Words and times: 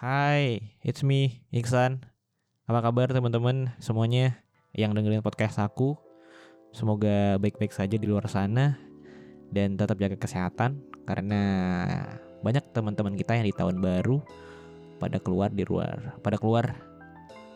Hai, 0.00 0.64
it's 0.80 1.04
me, 1.04 1.44
Iksan. 1.52 2.00
Apa 2.64 2.88
kabar 2.88 3.12
teman-teman 3.12 3.68
semuanya 3.84 4.32
yang 4.72 4.96
dengerin 4.96 5.20
podcast 5.20 5.60
aku? 5.60 5.92
Semoga 6.72 7.36
baik-baik 7.36 7.68
saja 7.68 8.00
di 8.00 8.08
luar 8.08 8.24
sana 8.24 8.80
dan 9.52 9.76
tetap 9.76 10.00
jaga 10.00 10.16
kesehatan 10.16 10.80
karena 11.04 11.42
banyak 12.40 12.64
teman-teman 12.72 13.12
kita 13.12 13.36
yang 13.36 13.44
di 13.44 13.52
tahun 13.52 13.76
baru 13.84 14.24
pada 14.96 15.20
keluar 15.20 15.52
di 15.52 15.68
luar, 15.68 16.16
pada 16.24 16.40
keluar 16.40 16.72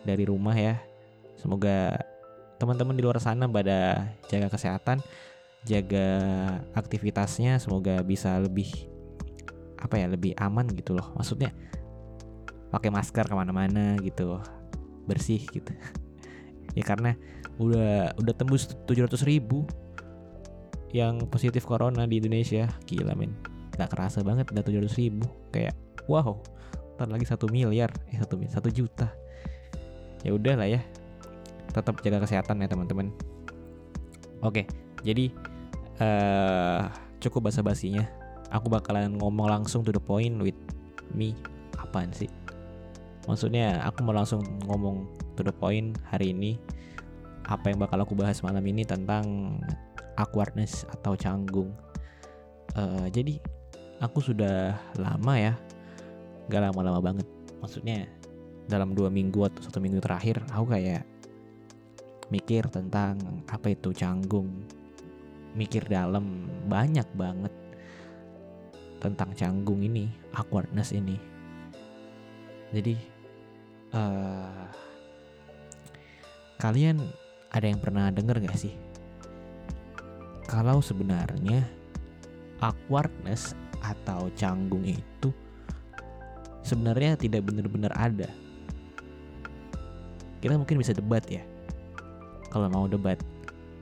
dari 0.05 0.29
rumah 0.29 0.53
ya. 0.53 0.77
Semoga 1.41 1.97
teman-teman 2.61 2.93
di 2.93 3.09
luar 3.09 3.25
sana 3.25 3.49
pada 3.49 4.05
jaga 4.29 4.53
kesehatan, 4.53 5.01
jaga 5.65 6.09
aktivitasnya, 6.77 7.57
semoga 7.57 8.05
bisa 8.05 8.37
lebih 8.37 8.69
apa 9.81 9.97
ya 9.97 10.13
lebih 10.13 10.37
aman 10.37 10.69
gitu 10.77 10.93
loh. 10.93 11.09
Maksudnya 11.17 11.49
pakai 12.75 12.91
masker 12.91 13.31
ke 13.31 13.35
mana-mana 13.39 13.95
gitu, 14.03 14.43
bersih 15.07 15.47
gitu. 15.55 15.71
ya 16.79 16.83
karena 16.83 17.15
udah 17.63 18.19
udah 18.19 18.35
tembus 18.35 18.75
700 18.91 19.23
ribu 19.31 19.63
yang 20.91 21.23
positif 21.31 21.63
corona 21.63 22.03
di 22.11 22.19
Indonesia. 22.19 22.67
Gila 22.91 23.15
men. 23.15 23.31
Nggak 23.79 23.95
kerasa 23.95 24.27
banget 24.27 24.51
udah 24.51 24.63
700 24.67 24.91
ribu. 24.99 25.27
Kayak 25.55 25.79
wow 26.11 26.43
ntar 26.99 27.11
lagi 27.11 27.27
satu 27.27 27.47
miliar. 27.47 27.95
Eh 28.11 28.19
satu 28.19 28.39
satu 28.51 28.71
juta. 28.75 29.11
Ya 30.27 30.35
udah 30.35 30.59
lah 30.59 30.67
ya. 30.67 30.83
Tetap 31.71 32.03
jaga 32.03 32.27
kesehatan 32.27 32.63
ya 32.63 32.67
teman-teman. 32.67 33.15
Oke 34.43 34.67
jadi 35.07 35.31
uh, 36.03 36.91
cukup 37.23 37.51
basa-basinya. 37.51 38.03
Aku 38.51 38.71
bakalan 38.71 39.19
ngomong 39.19 39.51
langsung 39.51 39.83
to 39.83 39.91
the 39.91 40.03
point 40.03 40.39
with 40.43 40.59
me. 41.11 41.35
Apaan 41.79 42.15
sih 42.15 42.31
maksudnya 43.25 43.81
aku 43.85 44.05
mau 44.05 44.15
langsung 44.17 44.45
ngomong 44.69 45.09
to 45.35 45.43
the 45.43 45.55
point 45.55 45.97
hari 46.09 46.31
ini 46.33 46.61
apa 47.45 47.69
yang 47.73 47.79
bakal 47.81 48.01
aku 48.01 48.17
bahas 48.17 48.41
malam 48.41 48.65
ini 48.65 48.85
tentang 48.89 49.57
awkwardness 50.17 50.89
atau 50.89 51.13
canggung. 51.19 51.71
Uh, 52.75 53.07
jadi 53.13 53.39
aku 54.03 54.19
sudah 54.25 54.75
lama 54.99 55.35
ya 55.37 55.53
gak 56.49 56.73
lama-lama 56.73 57.01
banget. 57.01 57.29
Maksudnya 57.61 58.09
dalam 58.65 58.97
dua 58.97 59.13
minggu 59.13 59.45
atau 59.45 59.61
satu 59.61 59.79
minggu 59.81 60.01
terakhir 60.01 60.41
aku 60.49 60.73
kayak 60.73 61.05
mikir 62.33 62.65
tentang 62.73 63.45
apa 63.49 63.77
itu 63.77 63.93
canggung. 63.93 64.49
Mikir 65.55 65.87
dalam 65.87 66.51
banyak 66.67 67.07
banget 67.15 67.53
tentang 68.99 69.37
canggung 69.37 69.85
ini 69.85 70.09
awkwardness 70.35 70.97
ini. 70.97 71.21
Jadi 72.75 73.14
uh, 73.95 74.67
kalian 76.59 76.99
ada 77.55 77.67
yang 77.71 77.79
pernah 77.79 78.11
denger 78.11 78.43
gak 78.43 78.59
sih? 78.59 78.75
Kalau 80.45 80.83
sebenarnya 80.83 81.65
awkwardness 82.61 83.57
atau 83.81 84.29
canggung 84.35 84.85
itu 84.85 85.31
sebenarnya 86.65 87.17
tidak 87.17 87.47
benar-benar 87.47 87.93
ada. 87.95 88.29
Kita 90.41 90.57
mungkin 90.61 90.81
bisa 90.81 90.93
debat 90.93 91.25
ya. 91.29 91.41
Kalau 92.53 92.69
mau 92.69 92.85
debat 92.85 93.17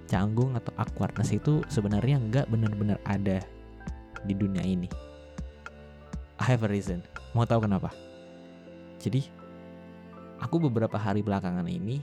canggung 0.07 0.55
atau 0.55 0.71
awkwardness 0.77 1.35
itu 1.35 1.65
sebenarnya 1.73 2.21
nggak 2.21 2.47
benar-benar 2.53 2.99
ada 3.09 3.43
di 4.29 4.35
dunia 4.37 4.63
ini. 4.63 4.87
I 6.39 6.45
have 6.47 6.67
a 6.67 6.71
reason. 6.71 7.03
Mau 7.35 7.47
tahu 7.47 7.67
kenapa? 7.67 7.91
Jadi 9.03 9.42
aku 10.43 10.59
beberapa 10.59 10.99
hari 10.99 11.23
belakangan 11.23 11.71
ini 11.71 12.03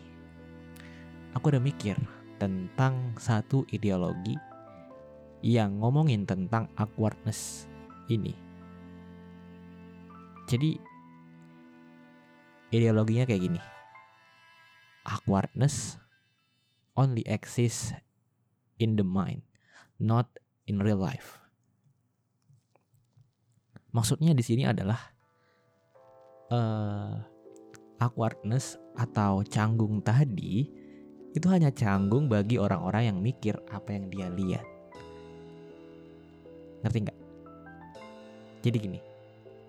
aku 1.35 1.51
udah 1.51 1.59
mikir 1.59 1.99
tentang 2.39 3.13
satu 3.19 3.67
ideologi 3.75 4.39
yang 5.43 5.83
ngomongin 5.83 6.23
tentang 6.23 6.71
awkwardness 6.79 7.67
ini. 8.07 8.31
Jadi 10.47 10.79
ideologinya 12.73 13.27
kayak 13.27 13.43
gini. 13.43 13.61
Awkwardness 15.07 15.99
only 16.95 17.23
exists 17.27 17.95
in 18.79 18.99
the 18.99 19.05
mind, 19.05 19.43
not 19.99 20.27
in 20.67 20.79
real 20.83 20.99
life. 20.99 21.39
Maksudnya 23.95 24.35
di 24.35 24.43
sini 24.43 24.63
adalah 24.67 24.99
uh, 26.51 27.38
awkwardness 27.99 28.79
atau 28.95 29.43
canggung 29.45 29.99
tadi 29.99 30.67
itu 31.35 31.45
hanya 31.51 31.69
canggung 31.69 32.25
bagi 32.25 32.57
orang-orang 32.57 33.13
yang 33.13 33.17
mikir 33.21 33.55
apa 33.69 33.93
yang 33.93 34.09
dia 34.09 34.27
lihat. 34.33 34.65
Ngerti 36.81 36.97
nggak? 37.05 37.19
Jadi 38.65 38.77
gini, 38.79 38.99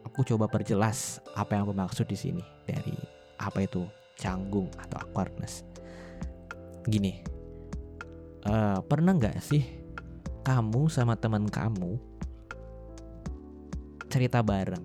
aku 0.02 0.24
coba 0.24 0.48
perjelas 0.48 1.20
apa 1.36 1.54
yang 1.54 1.68
aku 1.68 1.74
maksud 1.76 2.06
di 2.08 2.16
sini 2.16 2.42
dari 2.64 2.96
apa 3.38 3.62
itu 3.62 3.84
canggung 4.16 4.72
atau 4.80 4.96
awkwardness. 5.04 5.62
Gini, 6.88 7.20
uh, 8.48 8.80
pernah 8.82 9.14
nggak 9.14 9.38
sih 9.38 9.62
kamu 10.42 10.88
sama 10.88 11.14
teman 11.14 11.44
kamu 11.46 12.00
cerita 14.10 14.42
bareng, 14.42 14.82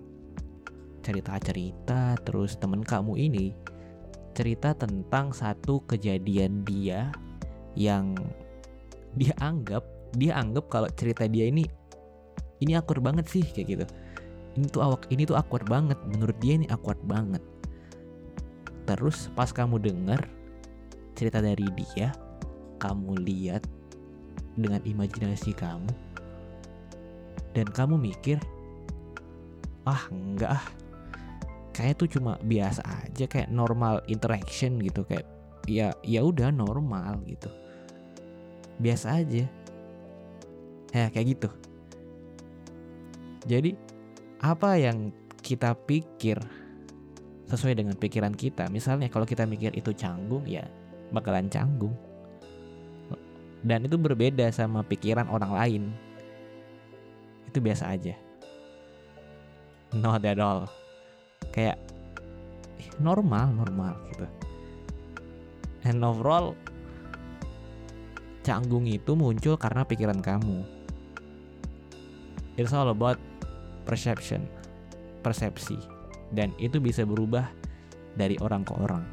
cerita-cerita, 1.06 2.18
terus 2.26 2.58
teman 2.58 2.82
kamu 2.82 3.14
ini 3.14 3.54
cerita 4.34 4.74
tentang 4.74 5.30
satu 5.30 5.86
kejadian 5.86 6.66
dia 6.66 7.14
yang 7.78 8.18
dia 9.14 9.32
anggap 9.38 9.86
dia 10.18 10.36
anggap 10.36 10.66
kalau 10.68 10.90
cerita 10.92 11.24
dia 11.30 11.48
ini 11.48 11.64
ini 12.58 12.74
awkward 12.74 13.06
banget 13.06 13.30
sih 13.30 13.44
kayak 13.46 13.68
gitu. 13.70 13.86
Ini 14.56 14.66
tuh 14.72 14.82
awak 14.82 15.06
ini 15.12 15.28
tuh 15.28 15.36
awkward 15.36 15.68
banget. 15.68 16.00
Menurut 16.08 16.36
dia 16.40 16.56
ini 16.56 16.66
awkward 16.72 17.00
banget. 17.04 17.44
Terus 18.88 19.28
pas 19.36 19.52
kamu 19.52 19.78
dengar 19.78 20.20
cerita 21.16 21.40
dari 21.40 21.64
dia 21.76 22.12
kamu 22.80 23.24
lihat 23.24 23.64
dengan 24.56 24.80
imajinasi 24.84 25.52
kamu 25.52 25.88
dan 27.56 27.66
kamu 27.72 27.96
mikir 27.96 28.36
ah 29.88 30.04
enggak 30.12 30.60
ah 30.60 30.64
kayak 31.76 32.00
tuh 32.00 32.08
cuma 32.08 32.40
biasa 32.40 32.80
aja 33.04 33.28
kayak 33.28 33.52
normal 33.52 34.00
interaction 34.08 34.80
gitu 34.80 35.04
kayak 35.04 35.28
ya 35.68 35.92
ya 36.00 36.24
udah 36.24 36.48
normal 36.48 37.20
gitu. 37.28 37.52
Biasa 38.80 39.20
aja. 39.20 39.44
Ya 40.96 41.12
kayak 41.12 41.36
gitu. 41.36 41.48
Jadi 43.44 43.76
apa 44.40 44.80
yang 44.80 45.12
kita 45.44 45.76
pikir 45.76 46.40
sesuai 47.52 47.76
dengan 47.76 47.94
pikiran 48.00 48.32
kita? 48.32 48.72
Misalnya 48.72 49.12
kalau 49.12 49.28
kita 49.28 49.44
mikir 49.44 49.76
itu 49.76 49.92
canggung 49.92 50.48
ya 50.48 50.64
bakalan 51.12 51.52
canggung. 51.52 51.92
Dan 53.60 53.84
itu 53.84 54.00
berbeda 54.00 54.48
sama 54.48 54.80
pikiran 54.80 55.28
orang 55.28 55.52
lain. 55.52 55.82
Itu 57.52 57.60
biasa 57.60 57.92
aja. 57.92 58.16
Not 59.92 60.24
at 60.24 60.40
all 60.40 60.85
kayak 61.56 61.80
normal 63.00 63.48
normal 63.56 63.96
gitu. 64.12 64.28
And 65.88 66.04
overall 66.04 66.52
canggung 68.44 68.84
itu 68.84 69.16
muncul 69.16 69.56
karena 69.56 69.88
pikiran 69.88 70.20
kamu. 70.20 70.60
It's 72.60 72.76
all 72.76 72.92
about 72.92 73.16
perception 73.88 74.44
persepsi 75.24 75.80
dan 76.36 76.52
itu 76.60 76.76
bisa 76.76 77.08
berubah 77.08 77.48
dari 78.20 78.36
orang 78.44 78.62
ke 78.68 78.72
orang. 78.76 79.04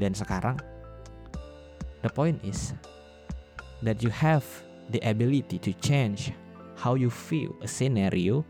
Dan 0.00 0.16
sekarang 0.16 0.56
the 2.00 2.08
point 2.08 2.40
is 2.40 2.72
that 3.84 4.00
you 4.00 4.08
have 4.08 4.44
the 4.88 5.02
ability 5.04 5.60
to 5.60 5.76
change 5.84 6.32
how 6.78 6.94
you 6.94 7.10
feel 7.10 7.52
a 7.60 7.68
scenario 7.68 8.46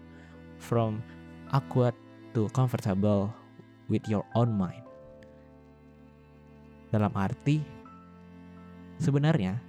from 0.61 1.01
awkward 1.51 1.97
to 2.37 2.49
comfortable 2.53 3.33
with 3.89 4.05
your 4.07 4.25
own 4.37 4.53
mind. 4.53 4.85
Dalam 6.89 7.13
arti 7.17 7.61
sebenarnya 8.97 9.61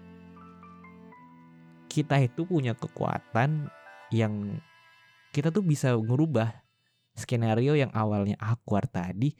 kita 1.92 2.22
itu 2.22 2.48
punya 2.48 2.78
kekuatan 2.78 3.68
yang 4.14 4.58
kita 5.36 5.52
tuh 5.52 5.62
bisa 5.62 5.94
ngerubah 5.94 6.54
skenario 7.14 7.76
yang 7.76 7.92
awalnya 7.92 8.40
awkward 8.40 8.88
tadi 8.90 9.36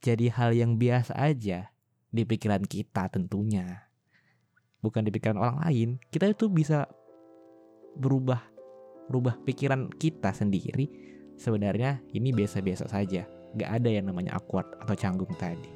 jadi 0.00 0.32
hal 0.32 0.56
yang 0.56 0.80
biasa 0.80 1.12
aja 1.12 1.70
di 2.10 2.24
pikiran 2.24 2.64
kita 2.64 3.12
tentunya. 3.12 3.86
Bukan 4.80 5.04
di 5.04 5.12
pikiran 5.12 5.36
orang 5.36 5.58
lain. 5.68 5.88
Kita 6.08 6.24
itu 6.24 6.48
bisa 6.48 6.88
berubah 8.00 8.40
berubah 9.10 9.36
pikiran 9.42 9.90
kita 9.90 10.30
sendiri 10.30 10.86
sebenarnya 11.40 12.04
ini 12.12 12.36
biasa-biasa 12.36 12.84
saja. 12.92 13.24
Gak 13.56 13.70
ada 13.80 13.88
yang 13.88 14.12
namanya 14.12 14.36
awkward 14.36 14.68
atau 14.84 14.92
canggung 14.92 15.32
tadi. 15.40 15.72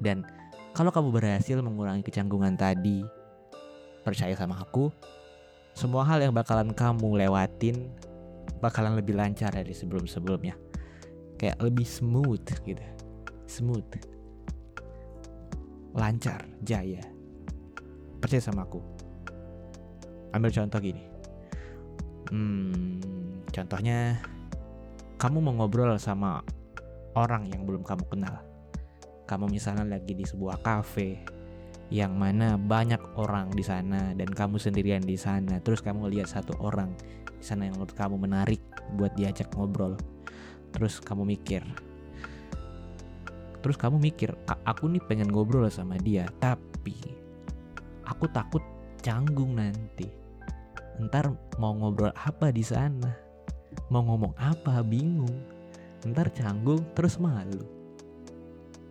Dan 0.00 0.24
kalau 0.72 0.88
kamu 0.88 1.12
berhasil 1.12 1.60
mengurangi 1.60 2.00
kecanggungan 2.00 2.56
tadi, 2.56 3.04
percaya 4.00 4.32
sama 4.32 4.56
aku, 4.56 4.88
semua 5.76 6.08
hal 6.08 6.24
yang 6.24 6.32
bakalan 6.32 6.72
kamu 6.72 7.20
lewatin 7.20 7.92
bakalan 8.64 8.96
lebih 8.96 9.14
lancar 9.14 9.52
dari 9.52 9.76
sebelum-sebelumnya. 9.76 10.56
Kayak 11.36 11.60
lebih 11.60 11.84
smooth 11.84 12.44
gitu. 12.64 12.84
Smooth. 13.44 13.92
Lancar, 15.96 16.48
jaya. 16.64 17.04
Percaya 18.20 18.40
sama 18.40 18.64
aku. 18.64 18.80
Ambil 20.32 20.52
contoh 20.52 20.78
gini. 20.78 21.02
Hmm, 22.30 23.19
contohnya 23.50 24.18
kamu 25.20 25.42
mau 25.44 25.52
ngobrol 25.52 25.98
sama 26.00 26.40
orang 27.18 27.50
yang 27.50 27.66
belum 27.68 27.84
kamu 27.84 28.04
kenal. 28.08 28.40
Kamu 29.28 29.46
misalnya 29.46 29.86
lagi 29.86 30.16
di 30.16 30.24
sebuah 30.26 30.64
kafe 30.64 31.22
yang 31.90 32.14
mana 32.14 32.54
banyak 32.54 33.02
orang 33.18 33.50
di 33.50 33.66
sana 33.66 34.14
dan 34.14 34.30
kamu 34.30 34.56
sendirian 34.56 35.02
di 35.02 35.18
sana. 35.18 35.58
Terus 35.60 35.82
kamu 35.82 36.08
lihat 36.10 36.30
satu 36.30 36.54
orang 36.62 36.94
di 37.36 37.44
sana 37.44 37.66
yang 37.66 37.78
menurut 37.78 37.94
kamu 37.94 38.16
menarik 38.16 38.62
buat 38.96 39.14
diajak 39.18 39.50
ngobrol. 39.54 39.98
Terus 40.70 41.02
kamu 41.02 41.26
mikir, 41.26 41.66
terus 43.58 43.74
kamu 43.74 43.98
mikir, 43.98 44.30
aku 44.46 44.86
nih 44.86 45.02
pengen 45.02 45.34
ngobrol 45.34 45.66
sama 45.66 45.98
dia, 45.98 46.30
tapi 46.38 46.94
aku 48.06 48.30
takut 48.30 48.62
canggung 49.02 49.58
nanti 49.58 50.06
ntar 51.00 51.32
mau 51.56 51.72
ngobrol 51.72 52.12
apa 52.12 52.52
di 52.52 52.60
sana 52.60 53.29
mau 53.88 54.04
ngomong 54.04 54.36
apa 54.36 54.84
bingung. 54.84 55.32
Ntar 56.04 56.28
canggung 56.32 56.84
terus 56.92 57.16
malu. 57.16 57.64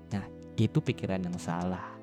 Nah 0.10 0.26
itu 0.58 0.82
pikiran 0.82 1.22
yang 1.22 1.38
salah. 1.38 2.00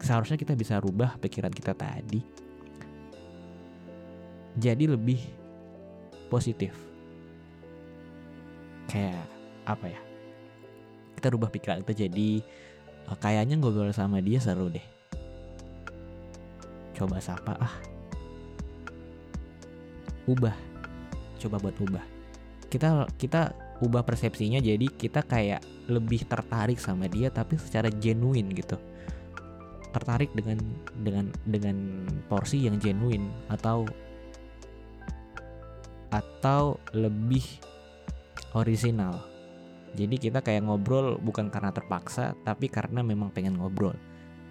Seharusnya 0.00 0.40
kita 0.40 0.56
bisa 0.56 0.80
rubah 0.80 1.20
pikiran 1.20 1.52
kita 1.52 1.76
tadi. 1.76 2.24
Jadi 4.56 4.84
lebih 4.88 5.20
positif. 6.32 6.72
Kayak 8.88 9.24
apa 9.68 9.86
ya? 9.86 10.00
Kita 11.20 11.28
rubah 11.36 11.52
pikiran 11.52 11.84
kita 11.84 12.08
jadi 12.08 12.40
oh, 13.12 13.18
kayaknya 13.20 13.60
ngobrol 13.60 13.92
sama 13.92 14.24
dia 14.24 14.40
seru 14.40 14.72
deh. 14.72 14.84
Coba 16.96 17.16
sapa 17.20 17.56
ah 17.56 17.89
ubah. 20.28 20.56
Coba 21.40 21.56
buat 21.60 21.76
ubah. 21.80 22.04
Kita 22.68 23.08
kita 23.16 23.54
ubah 23.80 24.04
persepsinya 24.04 24.60
jadi 24.60 24.86
kita 24.86 25.24
kayak 25.24 25.64
lebih 25.88 26.28
tertarik 26.28 26.76
sama 26.76 27.08
dia 27.08 27.32
tapi 27.32 27.56
secara 27.56 27.88
genuine 27.88 28.52
gitu. 28.52 28.76
Tertarik 29.90 30.30
dengan 30.36 30.60
dengan 31.00 31.26
dengan 31.48 31.76
porsi 32.28 32.64
yang 32.68 32.76
genuine 32.78 33.28
atau 33.50 33.88
atau 36.10 36.76
lebih 36.90 37.44
original 38.58 39.30
jadi 39.94 40.16
kita 40.18 40.38
kayak 40.42 40.66
ngobrol 40.66 41.18
bukan 41.18 41.50
karena 41.50 41.74
terpaksa 41.74 42.38
tapi 42.46 42.70
karena 42.70 43.02
memang 43.02 43.34
pengen 43.34 43.58
ngobrol. 43.58 43.94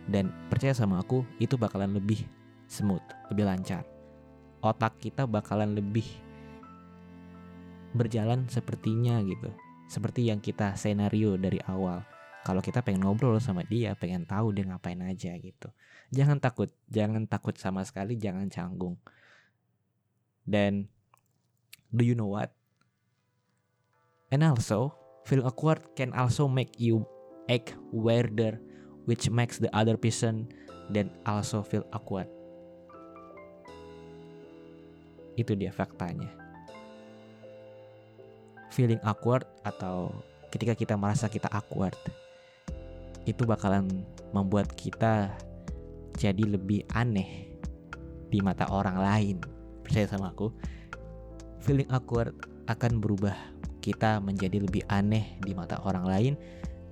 Dan 0.10 0.34
percaya 0.50 0.74
sama 0.74 1.00
aku 1.00 1.24
itu 1.38 1.56
bakalan 1.56 1.96
lebih 1.96 2.26
smooth, 2.66 3.04
lebih 3.32 3.46
lancar. 3.46 3.86
Otak 4.60 5.00
kita 5.00 5.24
bakalan 5.24 5.76
lebih 5.76 6.06
berjalan 7.96 8.46
sepertinya 8.52 9.24
gitu. 9.24 9.50
Seperti 9.90 10.30
yang 10.30 10.44
kita 10.44 10.78
senario 10.78 11.40
dari 11.40 11.58
awal. 11.66 12.06
Kalau 12.46 12.64
kita 12.64 12.80
pengen 12.86 13.04
ngobrol 13.04 13.42
sama 13.42 13.66
dia, 13.68 13.98
pengen 13.98 14.24
tahu 14.24 14.56
dia 14.56 14.64
ngapain 14.68 15.00
aja 15.04 15.36
gitu. 15.36 15.70
Jangan 16.14 16.40
takut, 16.40 16.72
jangan 16.88 17.26
takut 17.26 17.58
sama 17.58 17.84
sekali, 17.84 18.16
jangan 18.16 18.48
canggung. 18.48 18.96
Dan 20.46 20.88
do 21.92 22.06
you 22.06 22.16
know 22.16 22.30
what? 22.32 22.54
And 24.30 24.46
also, 24.46 24.94
feel 25.26 25.42
awkward 25.42 25.98
can 25.98 26.14
also 26.14 26.46
make 26.46 26.78
you 26.78 27.06
act 27.50 27.74
weirder 27.90 28.62
which 29.10 29.26
makes 29.34 29.58
the 29.58 29.74
other 29.74 29.98
person 29.98 30.46
then 30.94 31.10
also 31.26 31.66
feel 31.66 31.86
awkward. 31.94 32.30
Itu 35.40 35.56
dia 35.56 35.72
faktanya. 35.72 36.28
Feeling 38.76 39.00
awkward 39.08 39.48
atau 39.64 40.12
ketika 40.52 40.76
kita 40.76 41.00
merasa 41.00 41.32
kita 41.32 41.48
awkward 41.48 41.96
itu 43.24 43.48
bakalan 43.48 44.04
membuat 44.36 44.76
kita 44.76 45.32
jadi 46.20 46.44
lebih 46.44 46.84
aneh 46.92 47.48
di 48.28 48.44
mata 48.44 48.68
orang 48.68 49.00
lain. 49.00 49.38
Percaya 49.88 50.12
sama 50.12 50.36
aku. 50.36 50.52
Feeling 51.64 51.88
awkward 51.88 52.36
akan 52.68 53.00
berubah 53.00 53.36
kita 53.80 54.20
menjadi 54.20 54.60
lebih 54.60 54.84
aneh 54.92 55.40
di 55.40 55.56
mata 55.56 55.80
orang 55.88 56.06
lain 56.06 56.34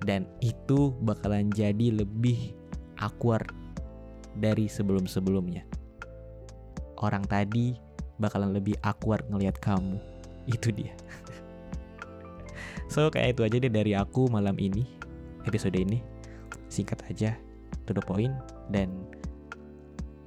dan 0.02 0.24
itu 0.40 0.96
bakalan 1.04 1.52
jadi 1.52 1.92
lebih 1.92 2.56
awkward 2.98 3.52
dari 4.38 4.70
sebelum-sebelumnya. 4.70 5.66
Orang 6.98 7.26
tadi 7.26 7.87
bakalan 8.18 8.54
lebih 8.54 8.74
awkward 8.82 9.24
ngelihat 9.30 9.58
kamu. 9.62 9.98
Itu 10.46 10.74
dia. 10.74 10.94
so 12.92 13.08
kayak 13.08 13.38
itu 13.38 13.42
aja 13.46 13.56
deh 13.58 13.72
dari 13.72 13.92
aku 13.94 14.28
malam 14.28 14.58
ini. 14.58 14.84
Episode 15.46 15.80
ini 15.80 16.04
singkat 16.68 17.00
aja, 17.08 17.32
to 17.88 17.96
the 17.96 18.04
point 18.04 18.34
dan 18.68 18.92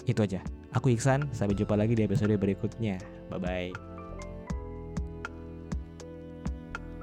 itu 0.09 0.19
aja. 0.25 0.41
Aku 0.71 0.89
Iksan, 0.89 1.29
sampai 1.35 1.53
jumpa 1.53 1.75
lagi 1.75 1.93
di 1.93 2.07
episode 2.07 2.33
berikutnya. 2.39 2.97
Bye 3.29 3.39
bye. 3.39 3.90